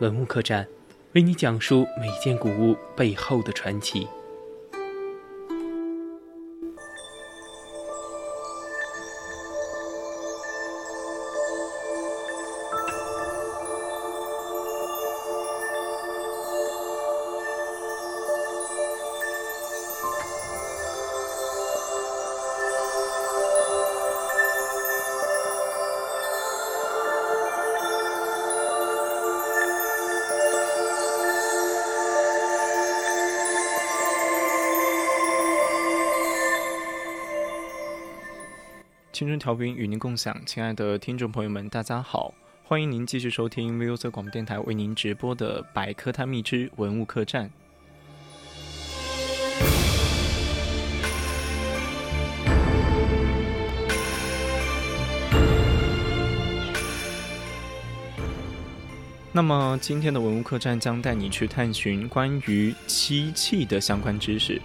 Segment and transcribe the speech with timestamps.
[0.00, 0.68] 文物客栈，
[1.14, 4.06] 为你讲述每件古物背后的传奇。
[39.16, 47.46] 青春调频与您共享，亲爱的听众朋友们，大家好，欢迎您继续收听 v o c 广播电台为您直播的《百科探秘之文物客栈》。
[59.32, 64.60] 那么，今天的文物客栈将带你去探寻关于漆器的相关知识。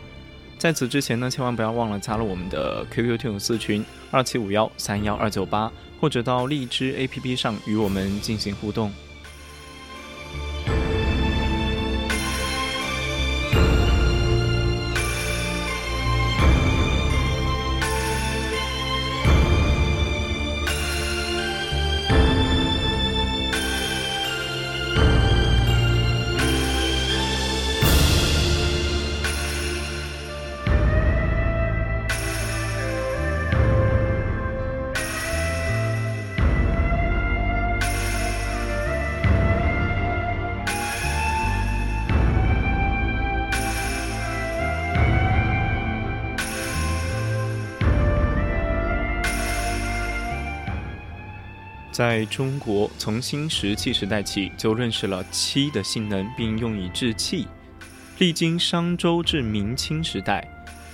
[0.61, 8.93] 在此之前呢，千万不要忘了加入我们的 QQ 听友四群二七五幺三幺二九八，或者到荔枝 APP 上与我们进行互动。
[51.91, 57.45] 在中国，从新石器时代起就认识了漆的性能，并用以制器。
[58.17, 60.47] 历经商周至明清时代，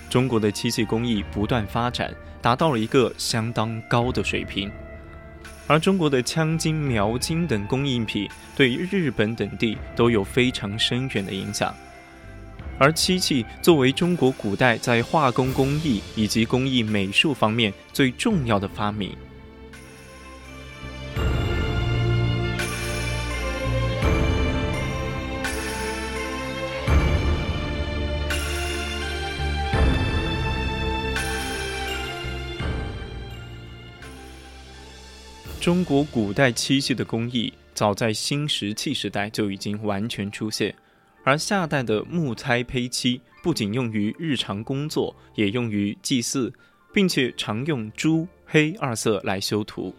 [0.10, 4.72] 中国的漆器工艺不断发展，达到了一个相当高的水平。
[5.68, 11.76] 而中国的枪金、描金等工艺品，对日本等地都有非常深远的影响。
[12.80, 19.16] 而漆器作为中国古代在化工工艺以及工艺美术方面最重要的发明。
[35.68, 40.74] 中国古代漆器的工艺，早在新石器时代就已经完全出现。
[41.26, 46.54] 而夏代的木胎胚漆不仅用于日常工作，也用于祭祀，
[46.94, 49.94] 并且常用朱黑二色来修图。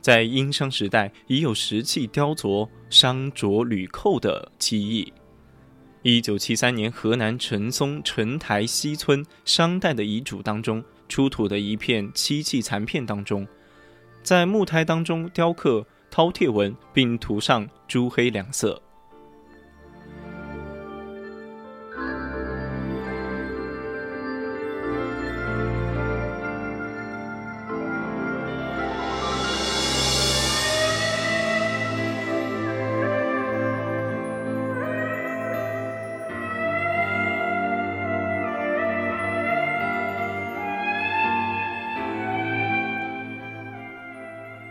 [0.00, 5.12] 在殷商时代，已有石器雕琢商琢铝扣的漆艺。
[6.00, 13.46] 一九七三年，河南陈松陈台西村商代的遗嘱当中出土的一片漆器残片当中。
[14.24, 18.80] 在木胎当中雕刻饕餮纹，并涂上朱黑两色。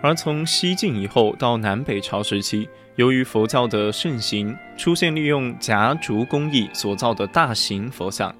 [0.04, 2.68] 而从西晋以后到南北朝时期，
[2.98, 8.36] 由于佛教的盛行，出现利用夹竹工艺所造的大型佛像，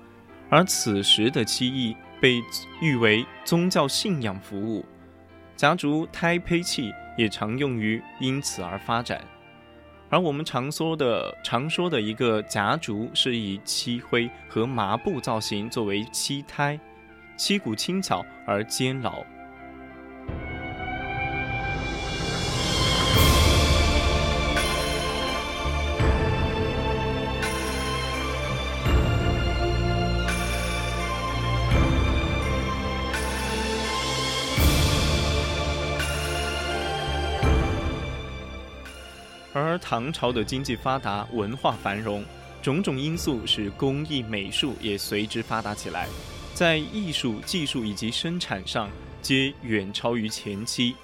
[0.50, 2.42] 而此时的漆艺被
[2.82, 4.84] 誉为宗教信仰服务，
[5.56, 9.22] 夹竹胎胚器也常用于因此而发展。
[10.10, 16.78] 而我们常说的常说的一个夹竹，是以漆灰和麻布造型作为漆胎，
[17.38, 19.24] 漆骨轻巧而坚牢。
[39.54, 42.26] 而唐朝的经济发达，文化繁荣，
[42.62, 46.08] 种种因素使工艺美术也随之发达起来，
[46.56, 48.90] 在艺术、技术以及生产上
[49.22, 50.96] 皆远超于前期。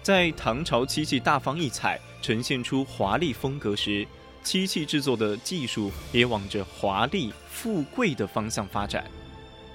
[0.00, 4.06] 在唐朝漆器大放异彩，呈现出华丽风格时，
[4.44, 9.04] 漆器制作的技术也往着华丽、富贵的方向发展。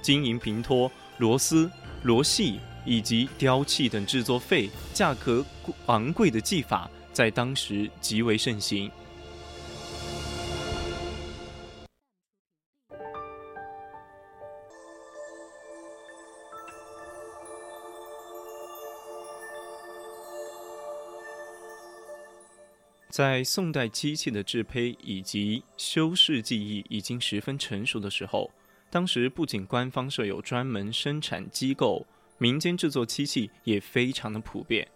[0.02, 1.70] 金银平托、螺丝、
[2.04, 5.46] 螺细以及雕器等制作费价格
[5.88, 6.90] 昂贵的技法。
[7.14, 8.92] 在当时极为盛行。
[23.10, 28.50] 在宋代机器的制胚以及修饰技艺已经十分成熟的时候，
[28.90, 32.04] 当时不仅官方设有专门生产机构，
[32.40, 34.88] 民间制作漆器也非常的普遍。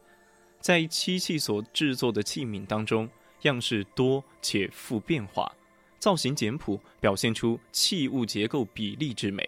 [0.60, 3.10] 在漆器所制作的器皿当中，
[3.44, 5.52] 样式多且富变化，
[6.00, 9.48] 造型简朴，表现出器物结构比例之美。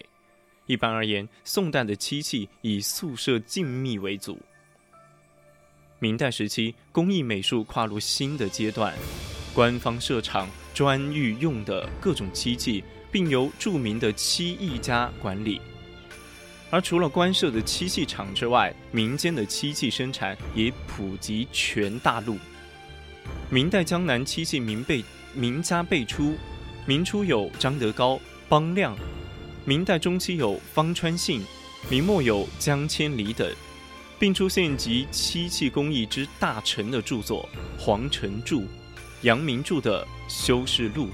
[0.66, 4.38] 一般而言，宋代的漆器以素色静谧为主。
[5.98, 8.96] 明代时期，工艺美术跨入新的阶段，
[9.54, 15.60] 官方设厂专御用的各种漆器，并由著名的漆艺家管理。
[16.72, 22.38] 而除了官设的漆器厂之外，民间的漆器生产也普及全大陆。
[23.50, 26.36] 明代江南漆器名辈名家辈出，
[26.86, 28.96] 明初有张德高、邦亮，
[29.66, 31.44] 明代中期有方川信，
[31.90, 33.52] 明末有江千里等，
[34.20, 37.48] 并出现集漆器工艺之大成的著作，
[37.80, 38.62] 黄成著、
[39.22, 41.06] 杨明著的《修士录》。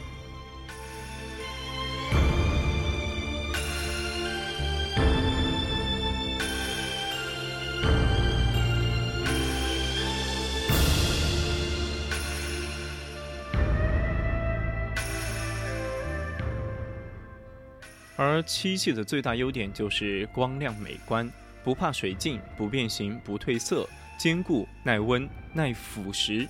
[18.18, 21.30] 而漆器的最大优点就是光亮美观，
[21.64, 26.48] 不怕水浸，不变形，不褪色，坚固耐温耐腐蚀。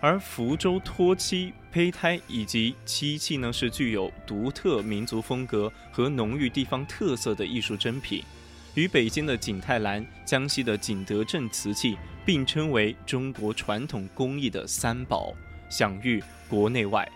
[0.00, 8.24] 而福州脱漆胚胎以及漆器呢，是具有独特民族风格和浓郁地方特色的艺术珍品，
[8.74, 11.96] 与北京的景泰蓝、江西的景德镇瓷器
[12.26, 15.32] 并称为中国传统工艺的三宝，
[15.70, 17.08] 享誉国内外。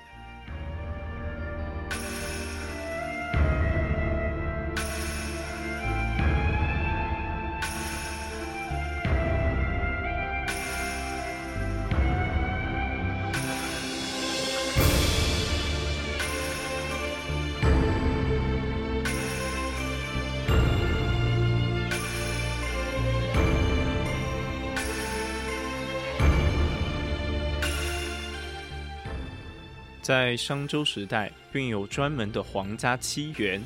[30.06, 33.60] 在商周时代，并有专门的皇家漆园；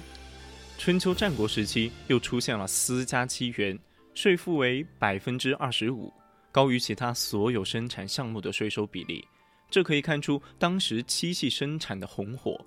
[0.78, 3.78] 春秋战国时期，又出现了私家漆园，
[4.14, 6.10] 税负为百分之二十五，
[6.50, 9.22] 高于其他所有生产项目的税收比例。
[9.68, 12.58] 这可以看出当时漆器生产的红火。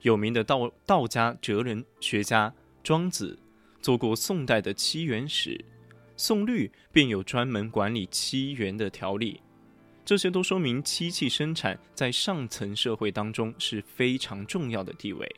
[0.00, 2.50] 有名的道道家哲人学家
[2.82, 3.38] 庄子
[3.82, 5.62] 做过宋代的漆园史，
[6.16, 9.38] 宋律便有专门管理漆园的条例。
[10.06, 15.28] 这些都说明漆器生产在上层社会当中是非常重要的地位。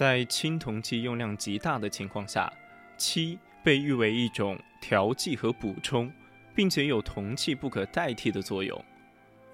[0.00, 2.50] 在青铜器用量极大的情况下，
[2.96, 6.10] 漆被誉为一种调剂和补充，
[6.54, 8.82] 并且有铜器不可代替的作用。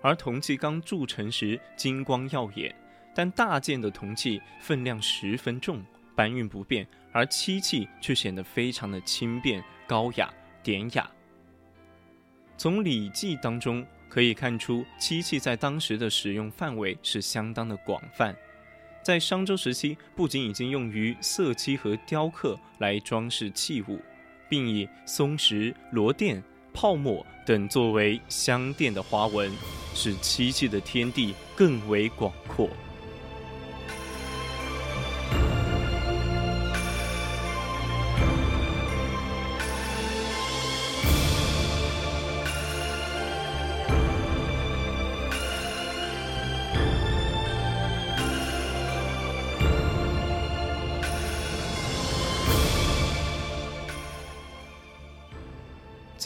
[0.01, 2.73] 而铜器刚铸成时金光耀眼，
[3.13, 5.85] 但大件的铜器分量十分重，
[6.15, 11.11] 搬运不便，而漆器却显得非常的轻便、高雅、典雅。
[12.57, 18.33] 从《礼记》当中可以看出，漆器在当时的使用范围是相当的广泛。
[19.07, 24.01] 在商周时期，不仅已经用于色漆和雕刻来装饰器物，
[24.49, 26.43] 并以松石、螺钿、
[26.75, 29.49] 泡沫等作为镶垫的花纹，
[29.95, 32.69] 使漆器的天地更为广阔。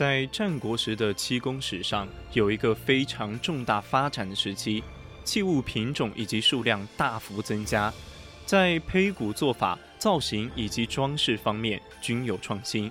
[0.01, 4.83] 在战国时的漆工史上，有一个非常重大发展的时期，
[5.25, 7.93] 器物品种以及数量大幅增加，
[8.47, 12.91] 在胚骨做法、造型以及装饰方面均有创新。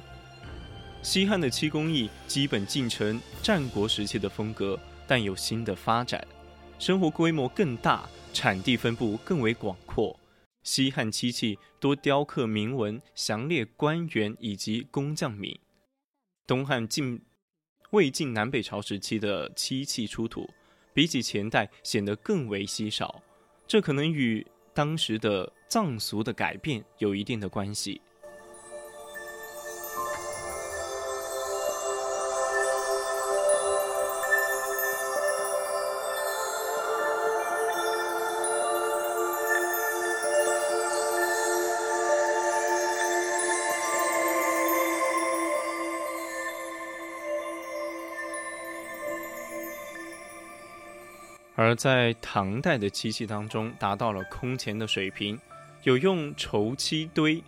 [1.02, 6.24] 西汉的漆工艺基本继承战国时期的风格，但有新的发展，
[6.78, 10.16] 生活规模更大，产地分布更为广阔。
[10.62, 15.58] 西汉漆器多雕刻铭文，详列官员以及工匠名。
[16.50, 17.22] 东汉晋、
[17.92, 20.50] 魏晋南北朝时期的漆器出土，
[20.96, 23.22] 比起前代显得更为稀少，
[23.68, 28.02] 这可能与当时的藏俗的改变有一定的关系。
[51.62, 55.38] 而在唐代的漆器当中，达到了空前的水平，
[55.84, 57.44] 有用绸漆堆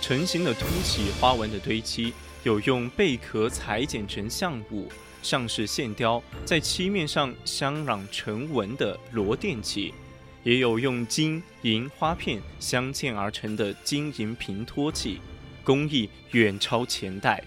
[0.00, 4.88] 成型的凸起花纹的堆漆，有用贝壳裁剪成像物，
[5.22, 9.94] 上饰线雕，在漆面上镶染成纹的螺钿漆，
[10.42, 15.20] 也有用金银花片镶嵌而成的金银平托器，
[15.62, 17.40] 工艺远超前代，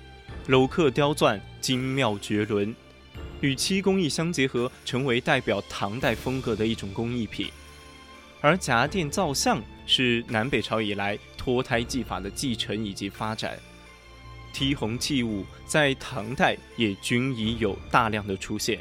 [0.48, 2.74] 镂刻雕钻精妙绝伦。
[3.42, 7.50] 与漆工艺相结合，成为代表唐代风格的一种工艺品。
[8.42, 13.60] 而夹垫造像是南北朝以来脱胎技法的继承以及发展。
[14.54, 18.80] 剔红器物在唐代也均已有大量的出现。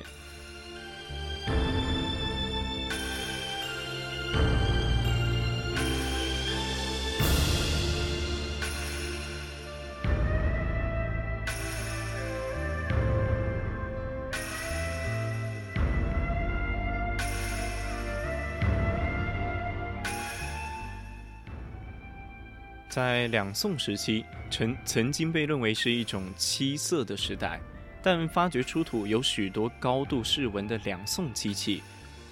[22.99, 27.61] 在两宋时期，曾曾经被认为是一种漆色的时代，
[28.03, 31.81] 但发掘出土有许多高度饰纹的两宋漆器，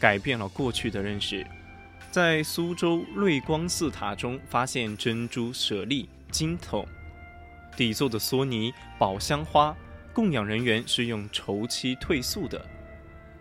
[0.00, 1.46] 改变了过去的认识。
[2.10, 6.84] 在苏州瑞光寺塔中发现珍珠舍利金筒，
[7.76, 9.72] 底座的梭尼宝香花，
[10.12, 12.66] 供养人员是用绸漆褪素的。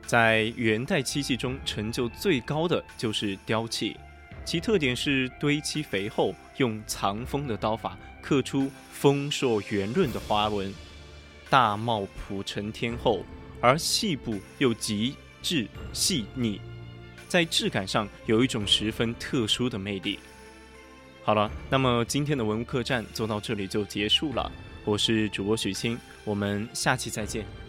[0.05, 3.97] 在元代漆器中，成就最高的就是雕器。
[4.45, 10.71] 其特点是堆漆肥厚，用藏锋的刀法刻出丰硕圆润的花纹，
[11.49, 13.25] 大貌朴成天厚，
[13.59, 16.61] 而细部又极致细腻，
[17.27, 20.19] 在质感上有一种十分特殊的魅力。
[21.23, 24.51] 好了，那么今天的文物客栈做到这里就结束了。
[24.83, 27.64] 我是主播许昕，我们下期再见。